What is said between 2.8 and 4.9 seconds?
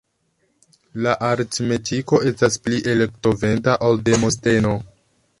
elokventa ol Demosteno!